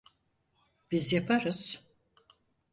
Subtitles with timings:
[0.91, 1.83] Biz yaparız.